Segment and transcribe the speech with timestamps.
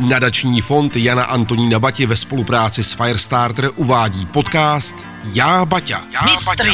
[0.00, 4.96] Nadační fond Jana Antonína Bati ve spolupráci s Firestarter uvádí podcast
[5.32, 6.02] Já Baťa.
[6.24, 6.70] Mistry,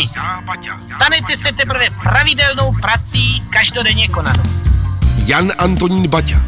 [0.82, 4.42] stanete se teprve pravidelnou prací každodenně konanou.
[5.26, 6.42] Jan Antonín Baťa.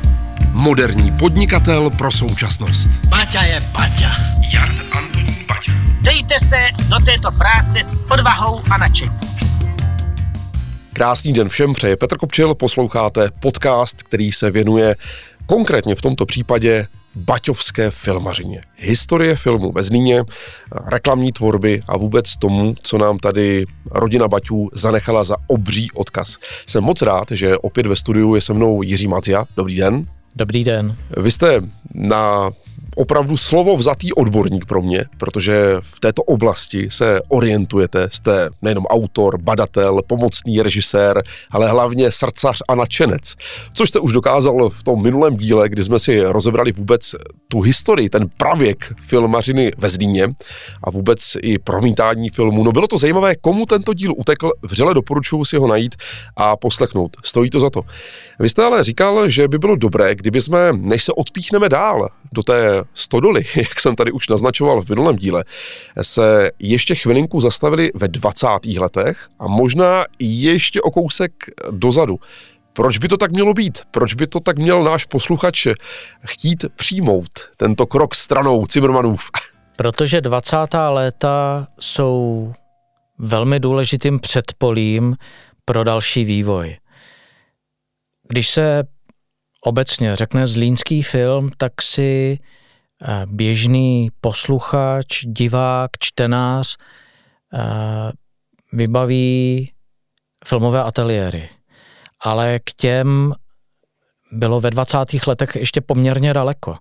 [0.53, 2.91] Moderní podnikatel pro současnost.
[3.09, 4.17] Baťa je Baťa.
[4.53, 5.73] Jan Antonín Baťa.
[6.01, 9.21] Dejte se do této práce s odvahou a nadšením.
[10.93, 14.97] Krásný den všem, přeje Petr Kopčil, posloucháte podcast, který se věnuje
[15.47, 18.61] Konkrétně v tomto případě baťovské filmařině.
[18.77, 20.25] Historie filmu ve Zlíně,
[20.87, 26.37] reklamní tvorby a vůbec tomu, co nám tady rodina Baťů zanechala za obří odkaz.
[26.67, 29.45] Jsem moc rád, že opět ve studiu je se mnou Jiří Mazia.
[29.57, 30.07] Dobrý den.
[30.37, 30.97] Dobrý den.
[31.17, 31.61] Vy jste
[31.95, 32.51] na
[32.97, 39.39] opravdu slovo vzatý odborník pro mě, protože v této oblasti se orientujete, jste nejenom autor,
[39.39, 43.35] badatel, pomocný režisér, ale hlavně srdcař a nadšenec.
[43.75, 47.15] Což jste už dokázal v tom minulém díle, kdy jsme si rozebrali vůbec
[47.49, 50.29] tu historii, ten pravěk filmařiny ve Zlíně
[50.85, 52.65] a vůbec i promítání filmu.
[52.65, 55.95] No bylo to zajímavé, komu tento díl utekl, vřele doporučuji si ho najít
[56.37, 57.17] a poslechnout.
[57.25, 57.83] Stojí to za to.
[58.39, 62.43] Vy jste ale říkal, že by bylo dobré, kdyby jsme, než se odpíchneme dál do
[62.43, 65.45] té stodoly, jak jsem tady už naznačoval v minulém díle,
[66.03, 68.47] se ještě chvilinku zastavili ve 20.
[68.79, 71.33] letech a možná ještě o kousek
[71.71, 72.19] dozadu.
[72.73, 73.79] Proč by to tak mělo být?
[73.91, 75.67] Proč by to tak měl náš posluchač
[76.27, 79.31] chtít přijmout tento krok stranou Cimrmanův?
[79.77, 80.57] Protože 20.
[80.89, 82.53] léta jsou
[83.19, 85.17] velmi důležitým předpolím
[85.65, 86.77] pro další vývoj.
[88.29, 88.85] Když se
[89.65, 92.39] obecně řekne zlínský film, tak si
[93.27, 96.77] běžný posluchač, divák, čtenář
[97.55, 98.13] eh,
[98.73, 99.73] vybaví
[100.47, 101.49] filmové ateliéry.
[102.21, 103.35] Ale k těm
[104.33, 104.99] bylo ve 20.
[105.27, 106.77] letech ještě poměrně daleko.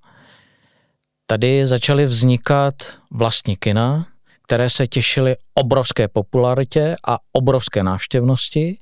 [1.28, 2.74] Tady začaly vznikat
[3.12, 4.06] vlastní kina,
[4.44, 8.78] které se těšily obrovské popularitě a obrovské návštěvnosti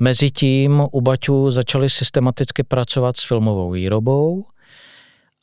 [0.00, 4.44] Mezitím u Baťů začali systematicky pracovat s filmovou výrobou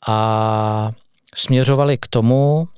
[0.08, 0.90] a
[1.34, 2.68] směřovali k tomu,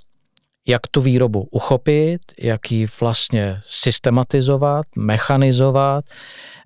[0.68, 6.04] jak tu výrobu uchopit, jak ji vlastně systematizovat, mechanizovat,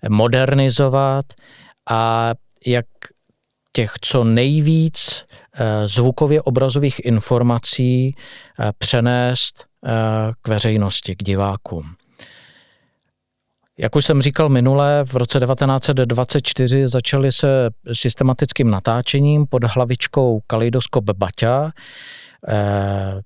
[0.08, 1.24] modernizovat
[1.90, 2.32] a
[2.66, 2.86] jak
[3.72, 5.24] těch co nejvíc
[5.54, 9.90] eh, zvukově obrazových informací eh, přenést eh,
[10.42, 11.94] k veřejnosti, k divákům.
[13.82, 21.04] Jak už jsem říkal minule, v roce 1924 začali se systematickým natáčením pod hlavičkou Kaleidoskop
[21.04, 21.70] Baťa.
[22.48, 23.21] Eh,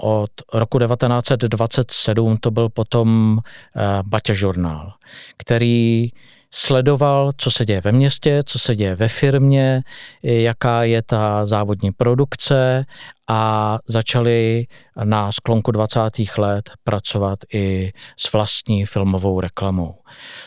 [0.00, 3.38] od roku 1927 to byl potom
[3.76, 4.92] eh, Baťa žurnál,
[5.36, 6.08] který
[6.54, 9.82] sledoval, co se děje ve městě, co se děje ve firmě,
[10.22, 12.84] jaká je ta závodní produkce
[13.28, 14.66] a začali
[15.04, 16.00] na sklonku 20.
[16.38, 19.94] let pracovat i s vlastní filmovou reklamou.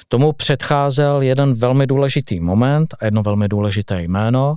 [0.07, 4.55] Tomu předcházel jeden velmi důležitý moment a jedno velmi důležité jméno,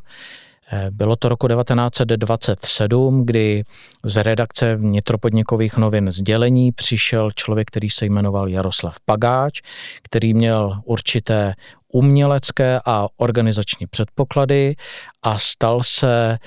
[0.90, 3.64] bylo to roku 1927, kdy
[4.04, 9.60] z redakce vnitropodnikových novin sdělení přišel člověk, který se jmenoval Jaroslav Pagáč,
[10.02, 11.52] který měl určité
[11.92, 14.74] umělecké a organizační předpoklady
[15.22, 16.38] a stal se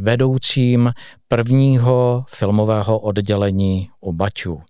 [0.00, 0.92] vedoucím
[1.28, 4.62] prvního filmového oddělení u Baťů.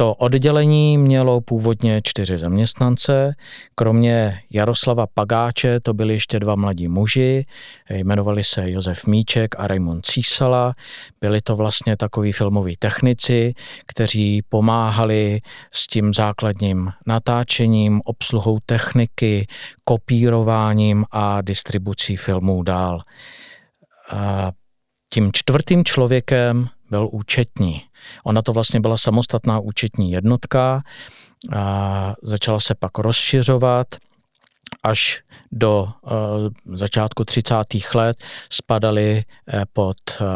[0.00, 3.34] To oddělení mělo původně čtyři zaměstnance,
[3.74, 7.44] kromě Jaroslava Pagáče to byli ještě dva mladí muži,
[7.90, 10.74] jmenovali se Josef Míček a Raimond Císala.
[11.20, 13.54] Byli to vlastně takoví filmoví technici,
[13.86, 15.40] kteří pomáhali
[15.72, 19.46] s tím základním natáčením, obsluhou techniky,
[19.84, 23.00] kopírováním a distribucí filmů dál.
[24.10, 24.52] A
[25.12, 27.82] tím čtvrtým člověkem byl účetní.
[28.24, 30.82] Ona to vlastně byla samostatná účetní jednotka
[31.56, 33.86] a začala se pak rozšiřovat
[34.82, 36.10] až do uh,
[36.76, 37.54] začátku 30.
[37.94, 38.16] let
[38.50, 39.22] spadaly
[39.52, 40.26] uh, pod uh,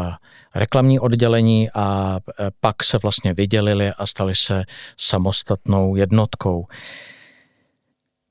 [0.55, 2.19] reklamní oddělení a
[2.59, 4.63] pak se vlastně vydělili a stali se
[4.97, 6.67] samostatnou jednotkou.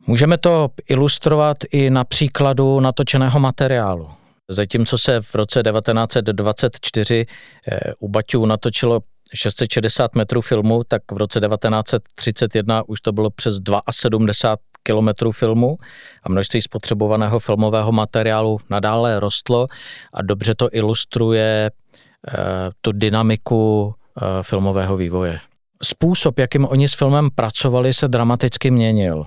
[0.06, 4.11] Můžeme to ilustrovat i na příkladu natočeného materiálu.
[4.50, 7.26] Zatímco se v roce 1924
[7.69, 9.00] eh, u Baťů natočilo
[9.35, 13.55] 660 metrů filmu, tak v roce 1931 už to bylo přes
[13.91, 15.76] 72 kilometrů filmu
[16.23, 19.67] a množství spotřebovaného filmového materiálu nadále rostlo
[20.12, 22.35] a dobře to ilustruje eh,
[22.81, 25.40] tu dynamiku eh, filmového vývoje.
[25.82, 29.26] Způsob, jakým oni s filmem pracovali, se dramaticky měnil.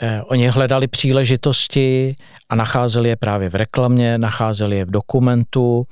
[0.00, 2.16] Eh, oni hledali příležitosti
[2.48, 5.86] a nacházeli je právě v reklamě, nacházeli je v dokumentu.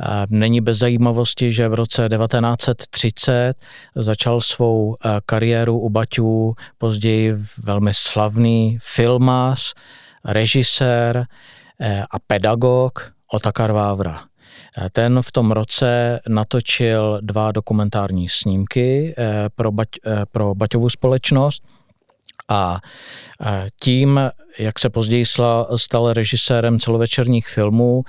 [0.00, 3.54] Eh, není bez zajímavosti, že v roce 1930
[3.94, 9.74] začal svou eh, kariéru u Baťů později velmi slavný filmář,
[10.24, 11.26] režisér
[12.10, 14.20] a pedagog Otakar Vávra.
[14.92, 19.14] Ten v tom roce natočil dva dokumentární snímky
[19.54, 19.88] pro, Bať,
[20.32, 21.62] pro Baťovu společnost–
[22.48, 22.80] a
[23.80, 24.20] tím,
[24.58, 25.24] jak se později
[25.76, 28.02] stal režisérem celovečerních filmů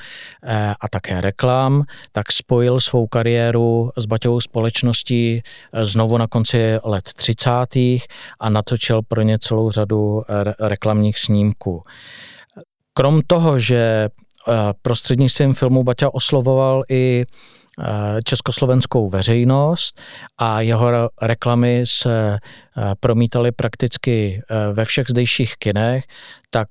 [0.44, 5.42] e, a také reklam, tak spojil svou kariéru s Baťovou společností
[5.74, 7.52] e, znovu na konci let 30.
[8.40, 10.24] a natočil pro ně celou řadu
[10.60, 11.84] reklamních snímků.
[12.94, 14.10] Krom toho, že e,
[14.82, 17.26] prostřednictvím filmu Baťa oslovoval i
[18.24, 20.02] československou veřejnost
[20.38, 22.38] a jeho reklamy se
[22.80, 26.04] eh, promítaly prakticky eh, ve všech zdejších kinech,
[26.52, 26.70] tak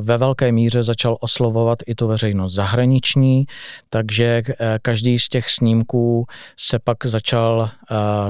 [0.00, 3.46] ve velké míře začal oslovovat i tu veřejnost zahraniční,
[3.90, 4.42] takže
[4.82, 6.26] každý z těch snímků
[6.56, 7.70] se pak začal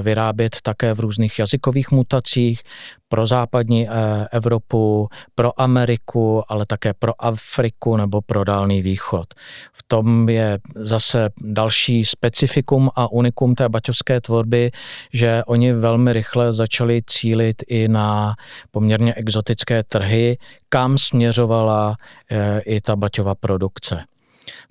[0.02, 2.62] vyrábět také v různých jazykových mutacích
[3.08, 3.88] pro západní
[4.32, 9.26] Evropu, pro Ameriku, ale také pro Afriku nebo pro Dálný východ.
[9.72, 14.70] V tom je zase další specifikum a unikum té baťovské tvorby,
[15.12, 18.34] že oni velmi rychle začali cílit i na
[18.70, 20.38] poměrně exotické trhy,
[20.68, 21.96] kam směřovala
[22.30, 24.04] eh, i ta baťová produkce.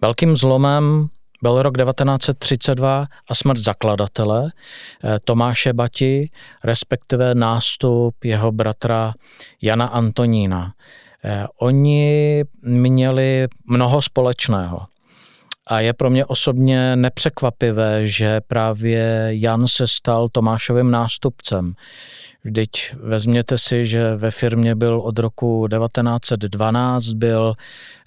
[0.01, 1.07] Velkým zlomem
[1.41, 4.51] byl rok 1932 a smrt zakladatele
[5.03, 6.29] eh, Tomáše Bati,
[6.63, 9.13] respektive nástup jeho bratra
[9.61, 10.73] Jana Antonína.
[11.23, 14.85] Eh, oni měli mnoho společného.
[15.69, 21.73] A je pro mě osobně nepřekvapivé, že právě Jan se stal Tomášovým nástupcem.
[22.47, 27.53] Vždyť vezměte si, že ve firmě byl od roku 1912, byl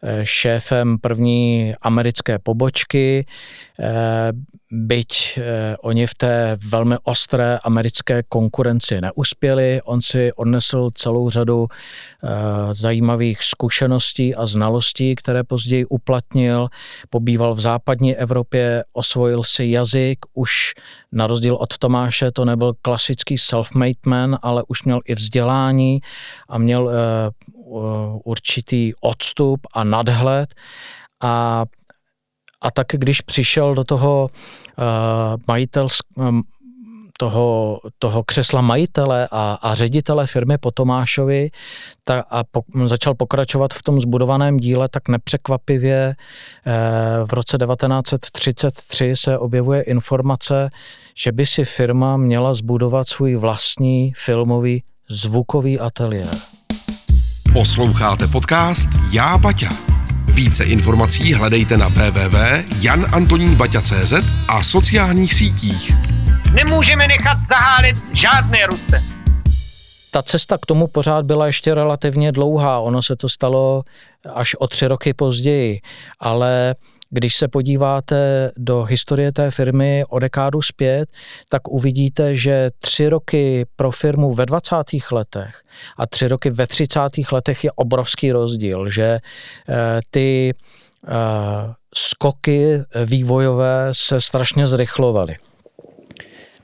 [0.02, 3.26] eh, šéfem první americké pobočky,
[3.80, 4.32] eh,
[4.70, 11.66] byť eh, oni v té velmi ostré americké konkurenci neuspěli, on si odnesl celou řadu
[12.70, 16.68] zajímavých zkušeností a znalostí, které později uplatnil,
[17.10, 20.74] pobýval v západní Evropě, osvojil si jazyk, už
[21.12, 26.00] na rozdíl od Tomáše to nebyl klasický self-made man, ale už měl i vzdělání
[26.48, 30.54] a měl uh, určitý odstup a nadhled.
[31.22, 31.64] A
[32.62, 34.84] a tak když přišel do toho uh,
[35.48, 36.32] majitelského
[37.20, 41.50] toho, toho křesla majitele a, a ředitele firmy po Tomášovi
[42.04, 46.14] ta, a po, začal pokračovat v tom zbudovaném díle, tak nepřekvapivě
[46.66, 46.72] eh,
[47.24, 50.70] v roce 1933 se objevuje informace,
[51.16, 56.28] že by si firma měla zbudovat svůj vlastní filmový zvukový ateliér.
[57.52, 59.99] Posloucháte podcast Já Baťa.
[60.30, 64.12] Více informací hledejte na www.janantoninbaťa.cz
[64.48, 65.92] a sociálních sítích.
[66.54, 69.02] Nemůžeme nechat zahálit žádné Ruse.
[70.10, 73.82] Ta cesta k tomu pořád byla ještě relativně dlouhá, ono se to stalo
[74.34, 75.80] až o tři roky později,
[76.20, 76.74] ale
[77.10, 81.08] když se podíváte do historie té firmy o dekádu zpět,
[81.48, 84.76] tak uvidíte, že tři roky pro firmu ve 20.
[85.12, 85.62] letech
[85.96, 87.00] a tři roky ve 30.
[87.32, 90.54] letech je obrovský rozdíl, že eh, ty
[91.06, 91.10] eh,
[91.94, 95.36] skoky vývojové se strašně zrychlovaly.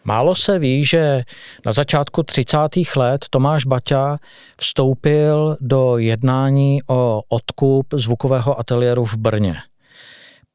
[0.05, 1.23] Málo se ví, že
[1.67, 2.59] na začátku 30.
[2.97, 4.19] let Tomáš Baťa
[4.61, 9.57] vstoupil do jednání o odkup zvukového ateliéru v Brně.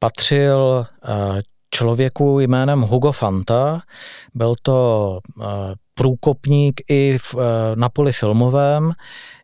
[0.02, 1.40] Patřil eh,
[1.70, 3.80] člověku jménem Hugo Fanta,
[4.34, 5.44] byl to eh,
[5.94, 8.92] průkopník i v, eh, na poli filmovém,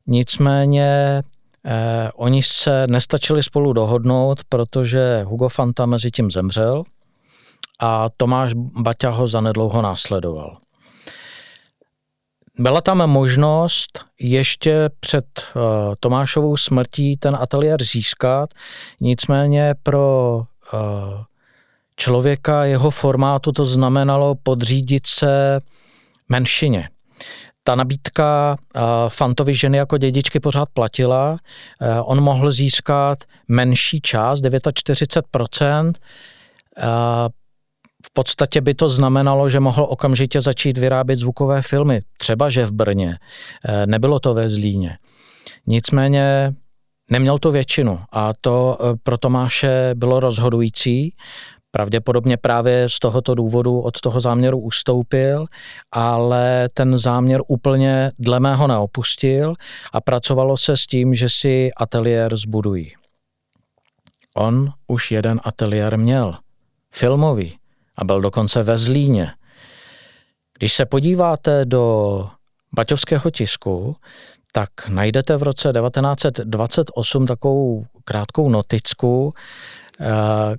[0.06, 1.20] nicméně
[2.14, 6.82] oni se nestačili spolu dohodnout, protože Hugo Fanta mezi tím zemřel–
[7.80, 10.56] a Tomáš Baťa ho zanedlouho následoval.
[12.60, 15.24] Byla tam možnost ještě před
[15.56, 15.62] uh,
[16.00, 18.50] Tomášovou smrtí ten ateliér získat,
[19.00, 20.80] nicméně pro uh,
[21.96, 25.58] člověka jeho formátu to znamenalo podřídit se
[26.28, 26.88] menšině.
[27.64, 31.30] Ta nabídka uh, Fantovi ženy jako dědičky pořád platila.
[31.30, 31.38] Uh,
[32.04, 35.92] on mohl získat menší část, 49%,
[38.06, 42.72] v podstatě by to znamenalo, že mohl okamžitě začít vyrábět zvukové filmy, třeba že v
[42.72, 43.18] Brně,
[43.64, 44.98] eh, nebylo to ve Zlíně.
[45.66, 46.54] Nicméně
[47.10, 48.00] neměl tu většinu.
[48.12, 51.14] A to eh, pro Tomáše bylo rozhodující,
[51.70, 55.46] Pravděpodobně právě z tohoto důvodu od toho záměru ustoupil,
[55.92, 59.54] ale ten záměr úplně dle mého neopustil
[59.92, 62.92] a pracovalo se s tím, že si ateliér zbudují.
[64.36, 66.34] On už jeden ateliér měl,
[66.92, 67.57] filmový,
[67.98, 69.32] a byl dokonce ve Zlíně.
[70.58, 72.24] Když se podíváte do
[72.74, 73.96] baťovského tisku,
[74.52, 79.32] tak najdete v roce 1928 takovou krátkou noticku,
[80.00, 80.06] eh,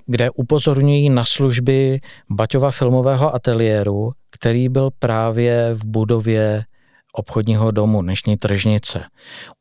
[0.06, 6.64] kde upozorňují na služby Baťova filmového ateliéru, který byl právě v budově
[7.14, 9.04] obchodního domu, dnešní tržnice.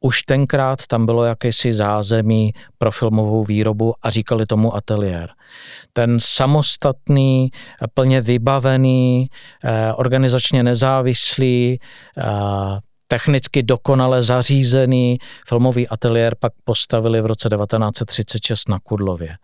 [0.00, 5.30] Už tenkrát tam bylo jakési zázemí pro filmovou výrobu a říkali tomu ateliér.
[5.92, 7.50] Ten samostatný,
[7.94, 9.30] plně vybavený,
[9.64, 11.78] eh, organizačně nezávislý,
[12.18, 12.24] eh,
[13.06, 19.36] technicky dokonale zařízený filmový ateliér pak postavili v roce 1936 na Kudlově.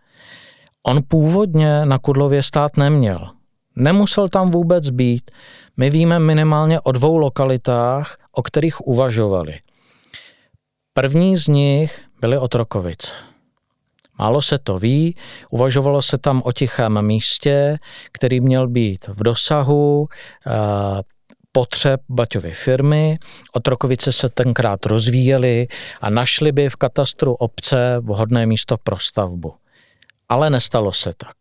[0.83, 3.34] On původně na Kudlově stát neměl.
[3.75, 5.31] Nemusel tam vůbec být.
[5.77, 9.59] My víme minimálně o dvou lokalitách, o kterých uvažovali.
[10.93, 13.11] První z nich byly Otrokovice.
[14.19, 15.15] Málo se to ví,
[15.51, 17.77] uvažovalo se tam o tichém místě,
[18.11, 20.07] který měl být v dosahu
[20.47, 20.51] eh,
[21.51, 23.15] potřeb Baťovy firmy.
[23.53, 25.67] Otrokovice se tenkrát rozvíjely
[26.01, 29.53] a našli by v katastru obce vhodné místo pro stavbu.
[30.29, 31.35] Ale nestalo se tak.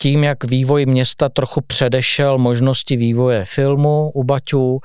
[0.00, 4.80] Eh, tím, jak vývoj města trochu předešel možnosti vývoje filmu u Baťů,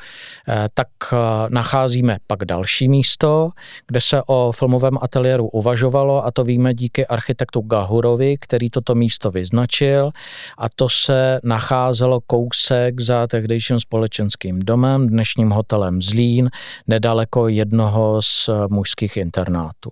[0.48, 1.18] eh, tak eh,
[1.50, 3.50] nacházíme pak další místo,
[3.88, 9.32] kde se o filmovém ateliéru uvažovalo a to víme díky architektu Gahurovi, který toto místo
[9.32, 10.12] vyznačil
[10.58, 16.50] a to se nacházelo kousek za tehdejším společenským domem, dnešním hotelem Zlín,
[16.88, 19.92] nedaleko jednoho z mužských internátů.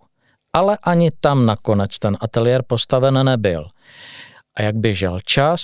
[0.53, 3.67] Ale ani tam nakonec ten ateliér postaven nebyl.
[4.55, 5.61] A jak běžel čas,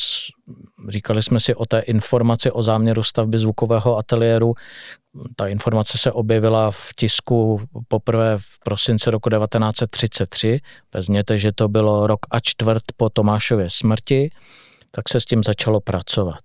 [0.90, 4.54] říkali jsme si o té informaci o záměru stavby zvukového ateliéru,
[5.36, 10.60] ta informace se objevila v tisku poprvé v prosinci roku 1933.
[10.94, 14.30] Vezměte, že to bylo rok a čtvrt po Tomášově smrti,
[14.92, 16.40] tak se s tím začalo pracovat.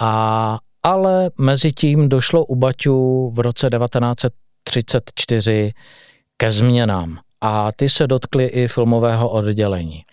[0.00, 5.72] A, ale mezi tím došlo u Baťů v roce 1934
[6.36, 10.04] ke změnám a ty se dotkly i filmového oddělení.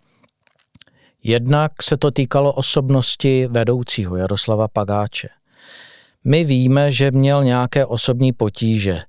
[1.28, 5.28] Jednak se to týkalo osobnosti vedoucího Jaroslava Pagáče.
[6.24, 9.02] My víme, že měl nějaké osobní potíže.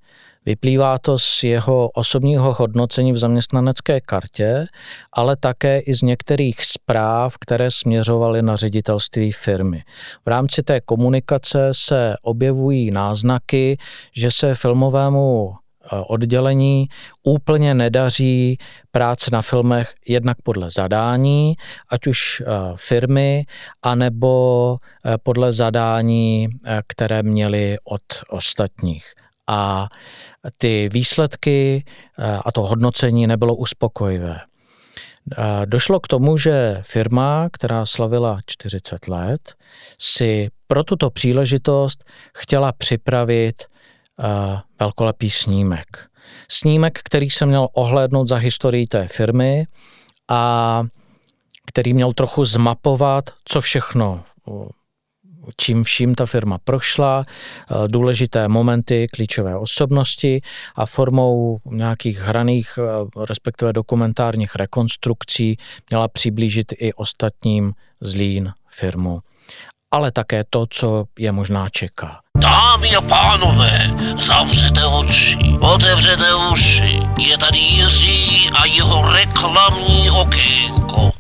[0.47, 4.67] Vyplývá to z jeho osobního hodnocení v zaměstnanecké kartě,
[5.13, 9.83] ale také i z některých zpráv, které směřovaly na ředitelství firmy.
[10.25, 13.77] V rámci té komunikace se objevují náznaky,
[14.13, 15.55] že se filmovému
[16.07, 16.89] oddělení
[17.23, 18.59] úplně nedaří
[18.91, 21.55] práce na filmech jednak podle zadání,
[21.89, 22.45] ať už eh,
[22.77, 23.45] firmy,
[23.83, 26.49] anebo eh, podle zadání,
[26.87, 29.05] které měly od ostatních.
[29.49, 29.89] A
[30.59, 31.85] ty výsledky
[32.45, 34.41] a to hodnocení nebylo uspokojivé.
[35.65, 39.55] Došlo k tomu, že firma, která slavila 40 let,
[39.99, 43.55] si pro tuto příležitost chtěla připravit
[44.81, 45.87] velkolepý snímek.
[46.49, 49.67] Snímek, který se měl ohlédnout za historii té firmy
[50.29, 50.83] a
[51.67, 54.25] který měl trochu zmapovat, co všechno
[55.57, 57.25] čím vším ta firma prošla,
[57.87, 60.41] důležité momenty, klíčové osobnosti
[60.75, 62.79] a formou nějakých hraných,
[63.29, 65.57] respektive dokumentárních rekonstrukcí
[65.91, 69.21] měla přiblížit i ostatním Zlín firmu
[69.97, 72.21] ale také to, co je možná čeká.
[72.37, 73.91] Dámy a pánové,
[74.27, 77.01] zavřete oči, otevřete uši.
[77.19, 81.13] Je tady Jiří a jeho reklamní okénko.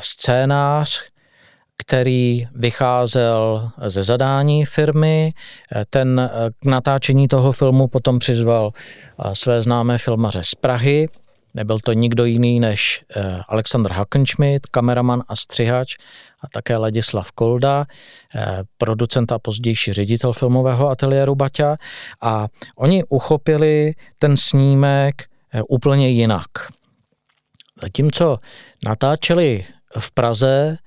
[0.00, 1.02] scénář,
[1.76, 5.32] který vycházel ze zadání firmy.
[5.90, 6.30] Ten
[6.62, 8.70] k natáčení toho filmu potom přizval
[9.32, 11.08] své známé filmaře z Prahy.
[11.54, 15.96] Nebyl to nikdo jiný než eh, Alexander Hackenschmidt, kameraman a střihač
[16.40, 17.86] a také Ladislav Kolda,
[18.34, 21.76] eh, producent a pozdější ředitel filmového ateliéru Baťa.
[22.22, 25.37] A oni uchopili ten snímek eh,
[25.68, 26.48] úplně jinak.
[27.82, 28.38] Zatímco
[28.84, 29.66] natáčeli
[29.98, 30.78] v Praze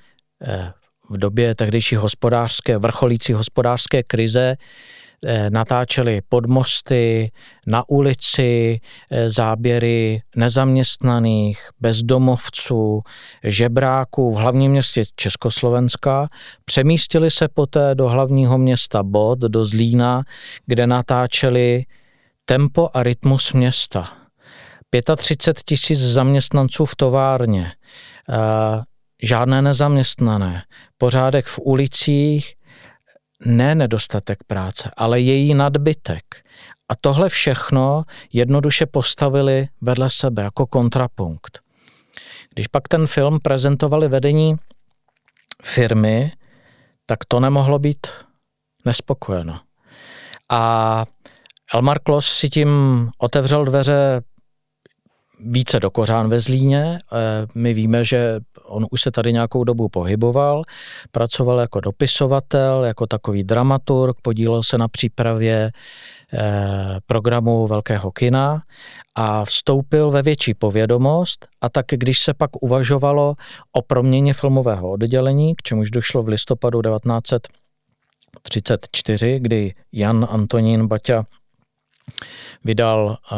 [1.12, 4.56] v době tehdejší hospodářské, vrcholící hospodářské krize
[5.26, 7.32] eh, natáčeli pod mosty,
[7.68, 8.78] na ulici,
[9.12, 13.02] eh, záběry nezaměstnaných, bezdomovců,
[13.44, 16.30] žebráků v hlavním městě Československa.
[16.66, 20.24] Přemístili se poté do hlavního města Bod, do Zlína,
[20.66, 21.84] kde natáčeli
[22.46, 24.21] tempo a rytmus města.
[25.16, 27.72] 35 tisíc zaměstnanců v továrně,
[29.24, 30.64] žádné nezaměstnané,
[30.98, 32.54] pořádek v ulicích,
[33.46, 36.24] ne nedostatek práce, ale její nadbytek.
[36.90, 41.60] A tohle všechno jednoduše postavili vedle sebe jako kontrapunkt.
[42.54, 44.56] Když pak ten film prezentovali vedení
[45.64, 46.32] firmy,
[47.06, 48.08] tak to nemohlo být
[48.86, 49.60] nespokojeno.
[50.50, 51.06] A
[51.74, 52.70] Elmar Klos si tím
[53.18, 54.22] otevřel dveře
[55.46, 56.98] více do Kořán ve Zlíně.
[57.14, 57.18] Eh,
[57.56, 60.64] my víme, že on už se tady nějakou dobu pohyboval,
[61.12, 65.72] pracoval jako dopisovatel, jako takový dramaturg, podílel se na přípravě
[66.34, 68.64] eh, programu Velkého kina
[69.16, 73.36] a vstoupil ve větší povědomost a tak, když se pak uvažovalo
[73.72, 81.24] o proměně filmového oddělení, k čemuž došlo v listopadu 1934, kdy Jan Antonín Baťa
[82.64, 83.38] vydal uh,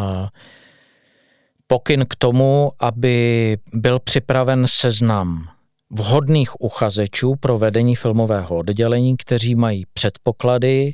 [1.68, 5.48] pokyn k tomu, aby byl připraven seznam
[5.90, 10.94] vhodných uchazečů pro vedení filmového oddělení, kteří mají předpoklady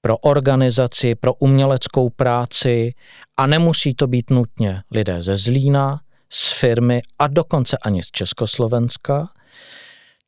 [0.00, 2.94] pro organizaci, pro uměleckou práci
[3.36, 6.00] a nemusí to být nutně lidé ze Zlína,
[6.32, 9.28] z firmy a dokonce ani z Československa,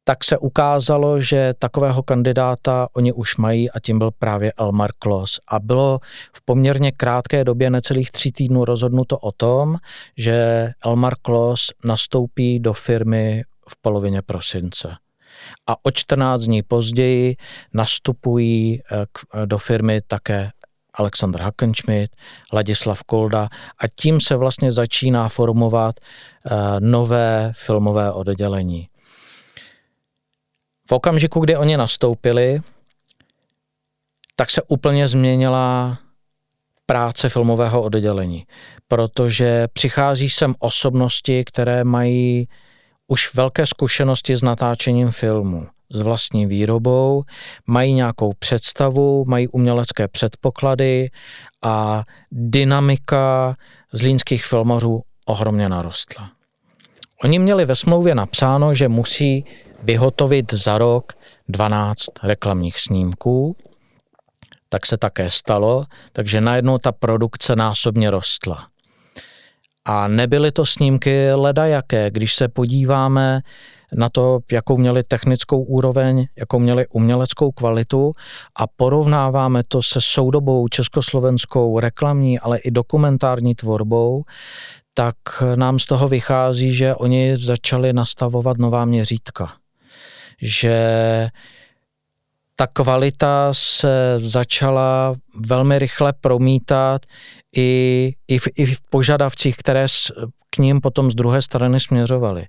[0.05, 5.41] tak se ukázalo, že takového kandidáta oni už mají a tím byl právě Elmar Klos.
[5.49, 5.99] A bylo
[6.33, 9.77] v poměrně krátké době, necelých tří týdnů, rozhodnuto o tom,
[10.17, 14.97] že Elmar Klos nastoupí do firmy v polovině prosince.
[15.67, 17.37] A o 14 dní později
[17.75, 20.51] nastupují eh, eh, do firmy také
[20.95, 22.17] Alexander Hackenschmidt,
[22.53, 28.89] Ladislav Kolda a tím se vlastně začíná formovat eh, nové filmové oddělení.
[30.89, 32.61] V okamžiku, kdy oni nastoupili,
[34.37, 35.99] tak se úplně změnila
[36.87, 38.47] práce filmového oddělení,
[38.89, 42.49] protože přichází sem osobnosti, které mají
[43.07, 47.23] už velké zkušenosti s natáčením filmu, s vlastní výrobou,
[47.67, 51.11] mají nějakou představu, mají umělecké předpoklady
[51.63, 53.55] a dynamika
[53.93, 56.31] zlínských filmařů ohromně narostla.
[57.25, 59.45] Oni měli ve smlouvě napsáno, že musí
[59.85, 61.13] vyhotovit za rok
[61.49, 63.57] 12 reklamních snímků,
[64.69, 68.67] tak se také stalo, takže najednou ta produkce násobně rostla.
[69.85, 72.11] A nebyly to snímky ledajaké.
[72.11, 73.41] Když se podíváme
[73.93, 78.13] na to, jakou měli technickou úroveň, jakou měli uměleckou kvalitu
[78.57, 84.25] a porovnáváme to se soudobou československou reklamní, ale i dokumentární tvorbou,
[84.95, 85.17] tak
[85.55, 89.53] nám z toho vychází, že oni začali nastavovat nová měřítka
[90.43, 90.77] že
[92.57, 97.07] ta kvalita se začala velmi rychle promítat
[97.57, 99.87] i, i, v, i v požadavcích, které
[100.51, 102.47] k ním potom z druhé strany směřovaly.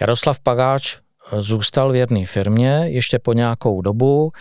[0.00, 0.98] Jaroslav Pagáč
[1.38, 4.32] zůstal věrný firmě ještě po nějakou dobu.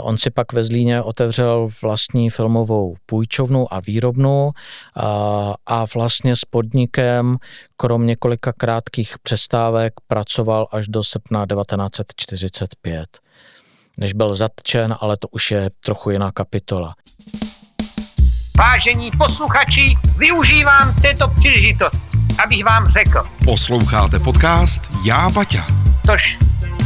[0.00, 4.50] On si pak ve Zlíně otevřel vlastní filmovou půjčovnu a výrobnu
[4.96, 7.36] a, a vlastně s podnikem,
[7.76, 13.24] krom několika krátkých přestávek, pracoval až do srpna 1945
[13.98, 16.94] než byl zatčen, ale to už je trochu jiná kapitola.
[18.58, 21.98] Vážení posluchači, využívám této příležitosti,
[22.44, 23.22] abych vám řekl.
[23.44, 25.83] Posloucháte podcast Já Baťa.
[26.06, 26.38] Tož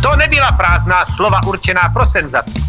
[0.02, 2.60] to nebyla prázdná slova určená pro senzaci.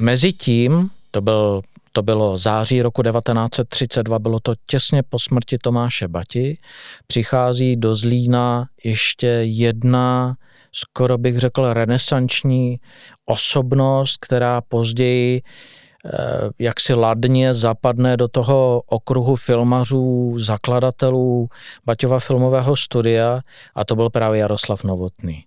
[0.00, 1.62] Mezitím, to, byl,
[1.92, 6.58] to bylo září roku 1932, bylo to těsně po smrti Tomáše Bati,
[7.06, 10.36] přichází do Zlína ještě jedna
[10.76, 12.80] skoro bych řekl renesanční
[13.26, 15.42] osobnost, která později
[16.06, 16.10] eh,
[16.58, 21.48] jak si ladně zapadne do toho okruhu filmařů, zakladatelů
[21.86, 23.40] Baťova filmového studia
[23.74, 25.44] a to byl právě Jaroslav Novotný.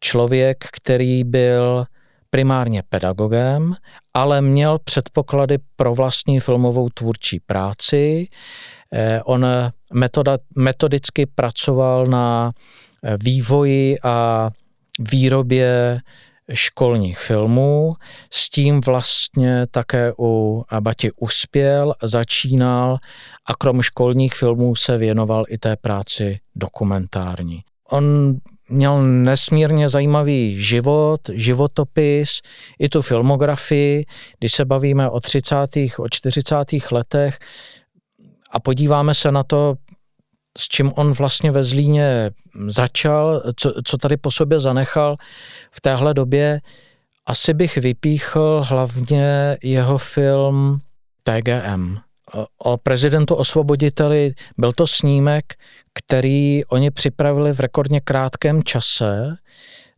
[0.00, 1.84] Člověk, který byl
[2.30, 3.74] primárně pedagogem,
[4.14, 8.28] ale měl předpoklady pro vlastní filmovou tvůrčí práci.
[8.92, 9.46] Eh, on
[9.92, 12.52] metoda, metodicky pracoval na
[13.22, 14.50] vývoji a
[14.98, 16.00] výrobě
[16.52, 17.94] školních filmů.
[18.30, 22.98] S tím vlastně také u Abati uspěl, začínal
[23.46, 27.60] a krom školních filmů se věnoval i té práci dokumentární.
[27.90, 28.36] On
[28.68, 32.40] měl nesmírně zajímavý život, životopis,
[32.78, 34.04] i tu filmografii.
[34.38, 35.56] Když se bavíme o 30.
[35.98, 36.54] o 40.
[36.92, 37.38] letech
[38.50, 39.74] a podíváme se na to,
[40.60, 42.30] s čím on vlastně ve Zlíně
[42.68, 45.16] začal, co, co tady po sobě zanechal
[45.70, 46.60] v téhle době,
[47.26, 50.78] asi bych vypíchl hlavně jeho film
[51.22, 51.96] TGM.
[52.58, 55.44] O prezidentu osvoboditeli byl to snímek,
[55.94, 59.36] který oni připravili v rekordně krátkém čase.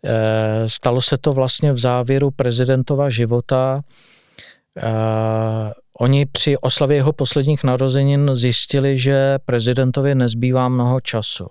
[0.05, 3.83] Eh, stalo se to vlastně v závěru prezidentova života.
[6.03, 11.47] Oni při oslavě jeho posledních narozenin zjistili, že prezidentovi nezbývá mnoho času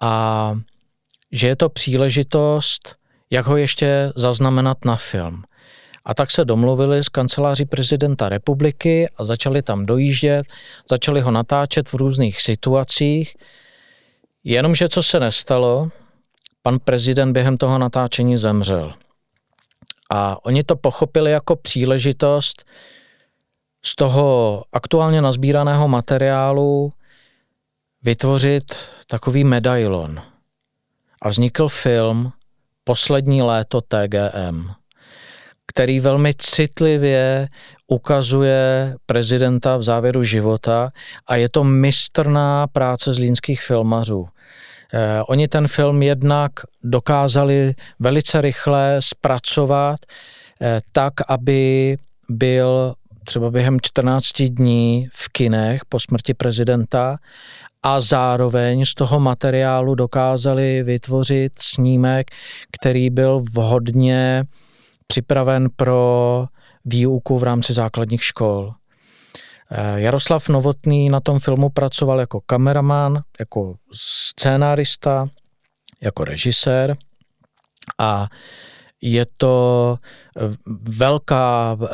[0.00, 0.54] a
[1.32, 2.96] že je to příležitost,
[3.30, 5.42] jak ho ještě zaznamenat na film.
[6.04, 10.46] A tak se domluvili s kanceláří prezidenta republiky a začali tam dojíždět,
[10.90, 13.36] začali ho natáčet v různých situacích.
[14.44, 15.88] Jenomže co se nestalo,
[16.62, 18.94] pan prezident během toho natáčení zemřel.
[20.10, 22.64] A oni to pochopili jako příležitost,
[23.86, 26.88] z toho aktuálně nazbíraného materiálu
[28.02, 28.64] vytvořit
[29.06, 30.22] takový medailon.
[31.22, 32.32] A vznikl film
[32.84, 34.70] Poslední léto TGM,
[35.66, 37.48] který velmi citlivě
[37.86, 40.90] ukazuje prezidenta v závěru života
[41.26, 44.28] a je to mistrná práce zlínských filmařů.
[44.94, 46.52] Eh, oni ten film jednak
[46.84, 49.98] dokázali velice rychle zpracovat
[50.60, 51.96] eh, tak, aby
[52.28, 52.94] byl
[53.26, 57.18] třeba během 14 dní v kinech po smrti prezidenta
[57.82, 62.30] a zároveň z toho materiálu dokázali vytvořit snímek,
[62.72, 64.44] který byl vhodně
[65.06, 66.46] připraven pro
[66.84, 68.72] výuku v rámci základních škol.
[69.70, 75.26] Eh, Jaroslav Novotný na tom filmu pracoval jako kameraman, jako scénárista,
[76.00, 76.96] jako režisér
[77.98, 78.28] a
[79.02, 79.96] je to
[80.82, 81.86] velká eh,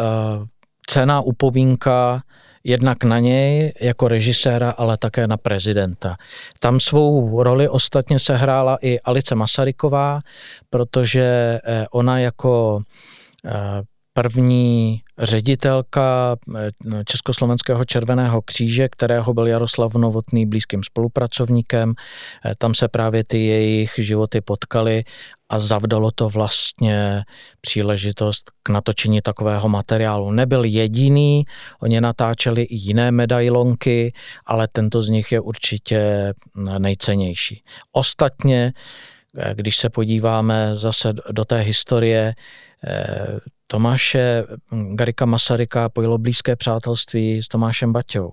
[0.93, 2.23] cená upomínka
[2.65, 6.17] jednak na něj jako režiséra, ale také na prezidenta.
[6.61, 10.21] Tam svou roli ostatně sehrála i Alice Masaryková,
[10.71, 11.23] protože
[11.65, 12.83] eh, ona jako
[13.45, 13.53] eh,
[14.13, 16.71] první ředitelka eh,
[17.05, 21.95] Československého červeného kříže, kterého byl Jaroslav Novotný blízkým spolupracovníkem.
[22.59, 25.05] Tam se právě ty jejich životy potkaly
[25.53, 27.25] a zavdalo to vlastně
[27.61, 30.31] příležitost k natočení takového materiálu.
[30.31, 31.45] Nebyl jediný,
[31.81, 34.13] oni natáčeli i jiné medailonky,
[34.47, 36.33] ale tento z nich je určitě
[36.79, 37.63] nejcennější.
[37.93, 38.73] Ostatně,
[39.37, 42.35] eh, když se podíváme zase do té historie,
[43.67, 44.45] Tomáše
[44.95, 48.33] Garika Masaryka pojilo blízké přátelství s Tomášem Baťou.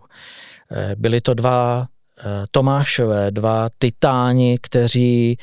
[0.71, 1.98] Eh, byli to dva eh,
[2.51, 5.37] Tomášové, dva titáni, kteří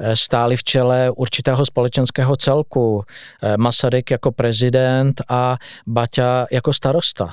[0.00, 3.04] eh, stáli v čele určitého společenského celku.
[3.56, 7.30] Masaryk jako prezident a Baťa jako starosta.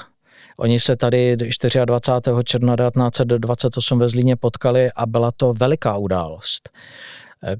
[0.60, 1.36] Oni se tady
[1.86, 2.36] 24.
[2.44, 6.70] června 1928 ve Zlíně potkali a byla to veliká událost.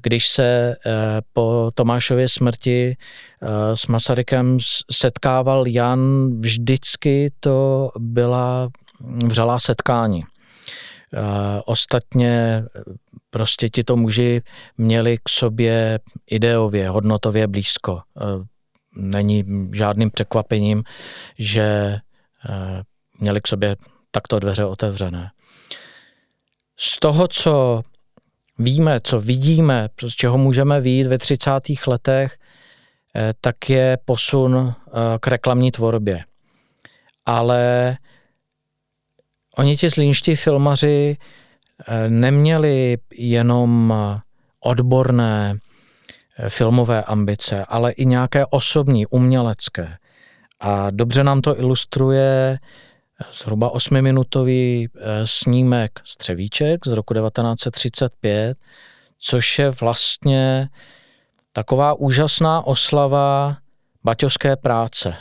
[0.02, 0.92] Když se eh,
[1.32, 4.58] po Tomášově smrti eh, s Masarykem
[4.92, 8.68] setkával Jan, vždycky to byla
[9.24, 10.24] vřelá setkání.
[11.64, 12.64] Ostatně
[13.30, 14.42] prostě ti to muži
[14.78, 18.00] měli k sobě ideově, hodnotově blízko.
[18.96, 20.84] Není žádným překvapením,
[21.38, 21.96] že
[23.20, 23.76] měli k sobě
[24.10, 25.30] takto dveře otevřené.
[26.76, 27.82] Z toho, co
[28.58, 31.50] víme, co vidíme, z čeho můžeme výjít ve 30.
[31.86, 32.36] letech,
[33.16, 36.24] eh, tak je posun eh, k reklamní tvorbě.
[37.26, 37.96] Ale
[39.58, 41.16] oni ti zlínští filmaři
[41.88, 43.94] eh, neměli jenom
[44.60, 45.58] odborné
[46.48, 49.96] filmové ambice, ale i nějaké osobní, umělecké.
[50.60, 52.58] A dobře nám to ilustruje
[53.32, 58.58] zhruba osmiminutový eh, snímek Střevíček z roku 1935,
[59.18, 60.68] což je vlastně
[61.52, 63.56] taková úžasná oslava
[64.04, 65.14] baťovské práce.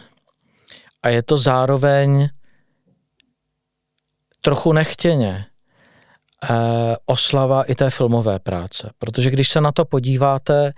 [1.03, 2.29] A je to zároveň
[4.47, 5.45] trochu nechtěně
[6.49, 8.91] eh, oslava i té filmové práce.
[8.99, 10.73] Protože když se na to podíváte,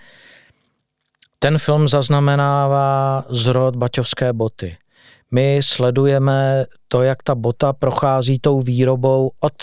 [1.39, 4.77] ten film zaznamenává zrod baťovské boty–
[5.31, 9.53] my sledujeme to, jak ta bota prochází tou výrobou od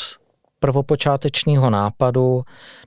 [0.60, 2.42] prvopočátečního nápadu,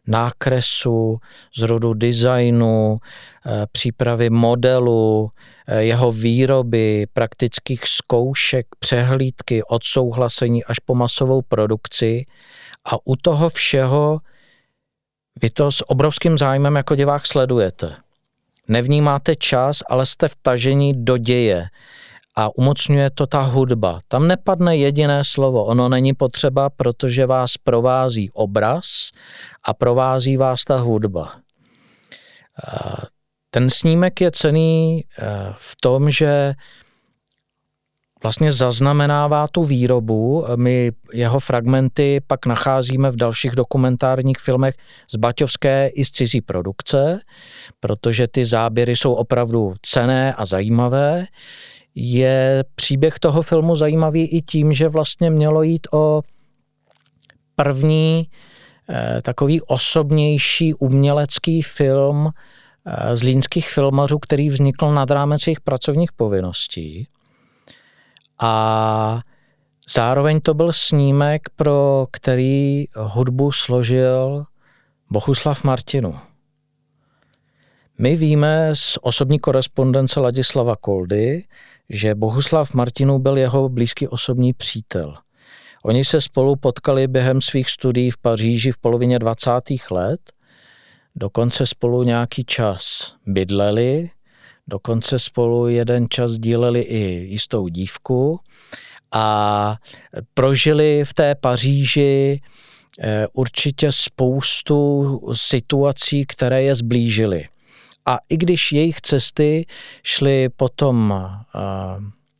[0.07, 1.17] nákresu,
[1.55, 2.97] zrodu designu,
[3.45, 5.31] eh, přípravy modelu,
[5.67, 12.25] eh, jeho výroby, praktických zkoušek, přehlídky, odsouhlasení až po masovou produkci.
[12.85, 14.19] A u toho všeho
[15.41, 17.95] vy to s obrovským zájmem jako divák sledujete.
[18.67, 21.67] Nevnímáte čas, ale jste vtažení do děje
[22.39, 23.99] a umocňuje to ta hudba.
[24.07, 29.11] Tam nepadne jediné slovo, ono není potřeba, protože vás provází obraz
[29.63, 31.35] a provází vás ta hudba.
[33.51, 36.53] Ten snímek je cený eh, v tom, že
[38.23, 40.45] vlastně zaznamenává tu výrobu.
[40.55, 44.75] My jeho fragmenty pak nacházíme v dalších dokumentárních filmech
[45.11, 47.19] z Baťovské i z cizí produkce,
[47.79, 51.25] protože ty záběry jsou opravdu cené a zajímavé
[51.95, 56.21] je příběh toho filmu zajímavý i tím, že vlastně mělo jít o
[57.55, 58.29] první
[58.89, 62.29] eh, takový osobnější umělecký film
[62.85, 67.07] eh, z línských filmařů, který vznikl nad rámec jejich pracovních povinností.
[68.39, 69.21] A
[69.89, 74.45] zároveň to byl snímek, pro který hudbu složil
[75.11, 76.19] Bohuslav Martinu.
[78.01, 81.43] My víme z osobní korespondence Ladislava Koldy,
[81.89, 85.15] že Bohuslav Martinů byl jeho blízký osobní přítel.
[85.83, 89.51] Oni se spolu potkali během svých studií v Paříži v polovině 20.
[89.91, 90.21] let,
[91.15, 94.09] dokonce spolu nějaký čas bydleli,
[94.67, 98.39] dokonce spolu jeden čas díleli i jistou dívku
[99.11, 99.75] a
[100.33, 102.41] prožili v té Paříži
[102.99, 107.47] eh, určitě spoustu situací, které je zblížily.
[108.09, 109.65] A i když jejich cesty
[110.03, 111.13] šly potom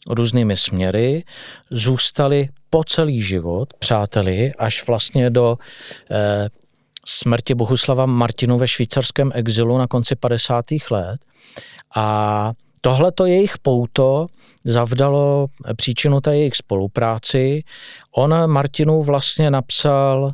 [0.10, 1.23] různými směry,
[1.69, 5.58] zůstali po celý život přáteli až vlastně do
[6.12, 6.49] e,
[7.05, 10.65] smrti Bohuslava Martinu ve švýcarském exilu na konci 50.
[10.91, 11.21] let.
[11.95, 12.51] A
[12.82, 14.27] Tohleto jejich pouto
[14.65, 17.63] zavdalo příčinu té jejich spolupráci.
[18.12, 20.32] On Martinu vlastně napsal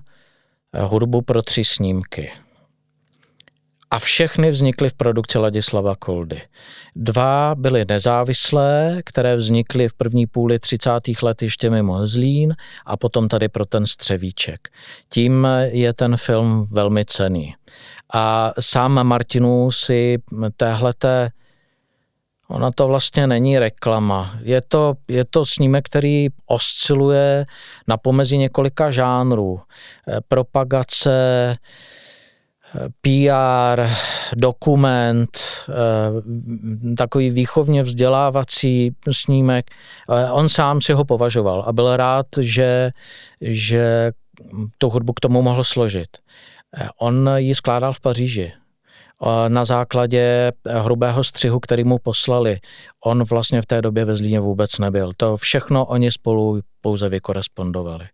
[0.74, 2.32] e, hudbu pro tři snímky
[3.92, 6.42] a všechny vznikly v produkci Ladislava Koldy.
[6.96, 10.92] Dva byly nezávislé, které vznikly v první půli 30.
[11.22, 14.70] let ještě mimo Zlín a potom tady pro ten Střevíček.
[15.10, 17.56] Tím je ten film velmi cený.
[18.14, 20.18] A sám Martinů si
[20.58, 21.32] téhleté
[22.48, 24.38] Ona to vlastně není reklama.
[24.42, 27.46] Je to, je to snímek, který osciluje
[27.88, 29.62] na pomezí několika žánrů.
[30.28, 31.56] Propagace,
[33.02, 33.90] PR,
[34.36, 35.30] dokument,
[35.70, 39.72] eh, takový výchovně vzdělávací snímek.
[40.32, 42.92] On sám si ho považoval a byl rád, že,
[43.42, 44.12] že
[44.78, 46.08] tu hudbu k tomu mohl složit.
[46.78, 48.54] Eh, on ji skládal v Paříži
[49.48, 52.60] na základě hrubého střihu, který mu poslali.
[53.06, 55.12] On vlastně v té době ve Zlíně vůbec nebyl.
[55.18, 58.06] To všechno oni spolu pouze vykorespondovali.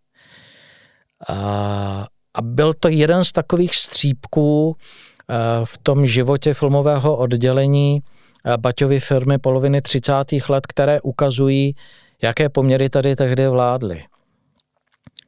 [1.28, 8.02] A, a byl to jeden z takových střípků eh, v tom životě filmového oddělení
[8.44, 10.14] eh, Baťovy firmy poloviny 30.
[10.48, 11.76] let, které ukazují,
[12.22, 14.04] jaké poměry tady tehdy vládly.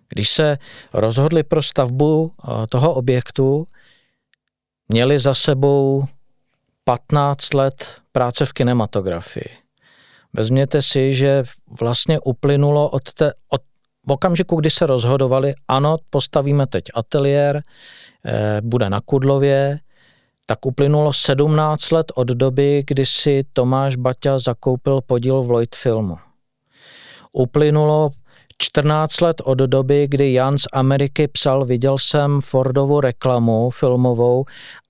[0.08, 0.58] Když se
[0.92, 3.66] rozhodli pro stavbu eh, toho objektu,
[4.88, 6.04] měli za sebou
[6.84, 9.48] 15 let práce v kinematografii.
[10.32, 11.42] Vezměte si, že
[11.80, 13.62] vlastně uplynulo od, te, od
[14.06, 17.62] v okamžiku, kdy se rozhodovali, ano, postavíme teď ateliér,
[18.24, 19.78] eh, bude na Kudlově,
[20.46, 26.16] tak uplynulo 17 let od doby, kdy si Tomáš Baťa zakoupil podíl v Lloyd filmu.
[27.32, 28.10] Uplynulo
[28.58, 34.44] 14 let od doby, kdy Jan z Ameriky psal, viděl jsem Fordovu reklamu filmovou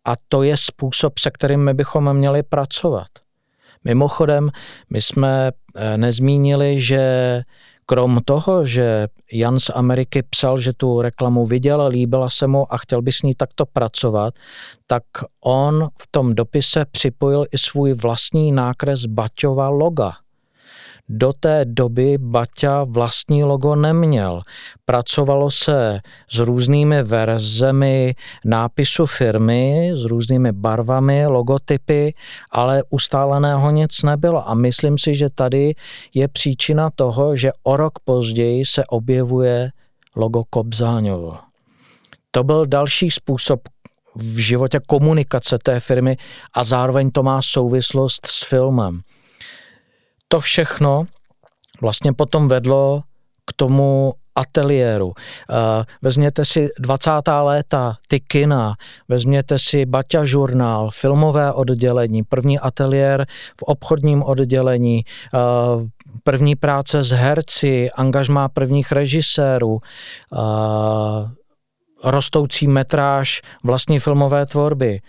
[0.05, 3.07] a to je způsob, se kterým my bychom měli pracovat.
[3.85, 4.51] Mimochodem,
[4.91, 7.43] my jsme eh, nezmínili, že
[7.87, 12.77] krom toho, že Jan z Ameriky psal, že tu reklamu viděl, líbila se mu a
[12.79, 14.35] chtěl by s ní takto pracovat,
[14.87, 15.03] tak
[15.45, 20.13] on v tom dopise připojil i svůj vlastní nákres Baťova loga–
[21.09, 24.43] do té doby Baťa vlastní logo neměl.
[24.85, 28.15] Pracovalo se s různými verzemi
[28.45, 32.15] nápisu firmy, s různými barvami, logotypy,
[32.51, 34.49] ale ustáleného nic nebylo.
[34.49, 35.75] A myslím si, že tady
[36.15, 39.71] je příčina toho, že o rok později se objevuje
[40.17, 41.37] logo Kobzáňovo.
[42.31, 43.61] To byl další způsob
[44.17, 46.17] v životě komunikace té firmy
[46.55, 49.01] a zároveň to má souvislost s filmem
[50.35, 51.07] to všechno
[51.81, 53.03] vlastně potom vedlo
[53.47, 55.13] k tomu ateliéru.
[55.17, 57.43] Eh, vezměte si 20.
[57.43, 58.75] léta, ty kina,
[59.09, 63.27] vezměte si Baťa žurnál, filmové oddělení, první ateliér
[63.61, 65.39] v obchodním oddělení, eh,
[66.25, 70.39] první práce s herci, angažmá prvních režisérů, eh,
[72.05, 75.01] rostoucí metráž vlastní filmové tvorby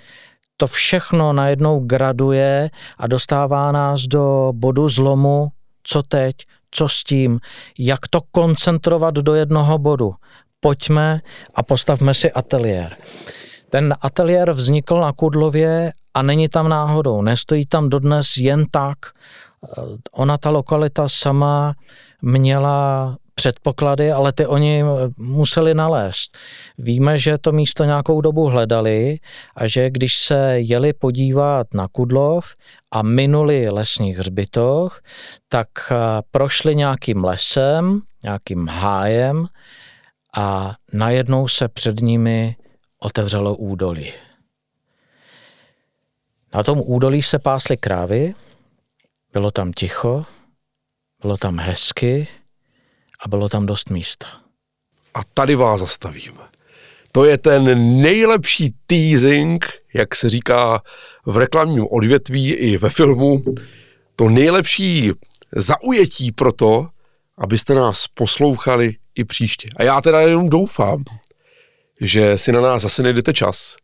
[0.58, 5.48] to všechno najednou graduje a dostává nás do bodu zlomu,
[5.84, 6.36] co teď,
[6.72, 7.40] co s tím,
[7.80, 10.14] jak to koncentrovat do jednoho bodu.
[10.60, 11.22] Pojďme
[11.56, 12.98] a postavme si ateliér.
[13.70, 18.98] Ten ateliér vznikl na Kudlově a není tam náhodou, nestojí tam dodnes jen tak.
[20.14, 21.74] Ona, ta lokalita sama
[22.22, 24.84] měla předpoklady, ale ty oni
[25.18, 26.38] museli nalézt.
[26.78, 29.20] Víme, že to místo nějakou dobu hledali
[29.56, 32.54] a že když se jeli podívat na Kudlov
[32.92, 35.02] a minuli lesní hřbitoch,
[35.50, 35.96] tak eh,
[36.32, 39.48] prošli nějakým lesem, nějakým hájem
[40.38, 42.56] a najednou se před nimi
[43.00, 44.14] otevřelo údolí.
[46.54, 48.34] Na tom údolí se pásly krávy,
[49.34, 50.26] bylo tam ticho,
[51.22, 52.28] bylo tam hezky,
[53.20, 54.28] a bylo tam dost místa.
[55.14, 56.42] A tady vás zastavíme.
[57.12, 60.82] To je ten nejlepší teasing, jak se říká
[61.26, 63.44] v reklamním odvětví i ve filmu,
[64.16, 65.12] to nejlepší
[65.56, 66.88] zaujetí pro to,
[67.38, 69.70] abyste nás poslouchali i příště.
[69.76, 71.04] A já teda jenom doufám,
[72.02, 73.76] že si na nás zase nejdete čas,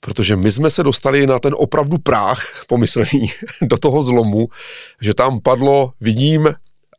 [0.00, 3.26] protože my jsme se dostali na ten opravdu práh pomyslný
[3.62, 4.48] do toho zlomu,
[5.00, 6.54] že tam padlo, vidím,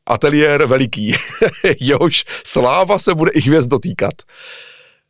[0.08, 1.16] ateliér veliký,
[1.80, 4.14] jehož sláva se bude i hvězd dotýkat.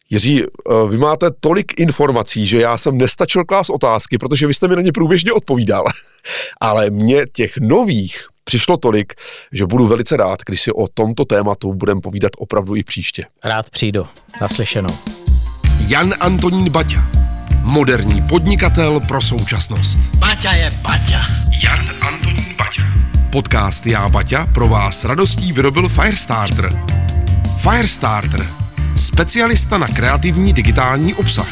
[0.10, 4.68] Jiří, eh, vy máte tolik informací, že já jsem nestačil klást otázky, protože vy jste
[4.68, 5.84] mi na ně průběžně odpovídal.
[6.62, 9.14] Ale mě těch nových přišlo tolik,
[9.52, 13.26] že budu velice rád, když si o tomto tématu budeme povídat opravdu i příště.
[13.44, 14.08] Rád přijdu.
[14.42, 14.98] Naslyšenou.
[15.88, 17.12] Jan Antonín Baťa.
[17.62, 20.00] Moderní podnikatel pro současnost.
[20.00, 21.22] Baťa je Baťa.
[21.64, 22.17] Jan Antonín.
[23.38, 26.70] Podcast Já Baťa pro vás s radostí vyrobil Firestarter.
[27.58, 28.46] Firestarter.
[28.96, 31.48] Specialista na kreativní digitální obsah.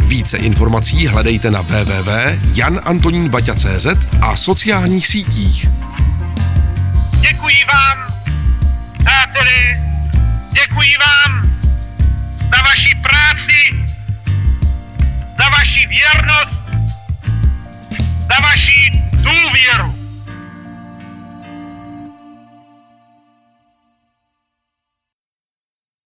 [0.00, 3.86] Více informací hledejte na www.janantoninbaťa.cz
[4.20, 5.68] a sociálních sítích.
[7.20, 8.14] Děkuji vám,
[8.98, 9.72] přáteli,
[10.52, 11.58] děkuji vám
[12.38, 13.74] za vaši práci,
[15.38, 16.62] za vaši věrnost,
[18.20, 20.05] za vaši důvěru.